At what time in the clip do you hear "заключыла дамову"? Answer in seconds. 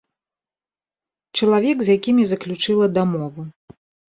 2.33-3.41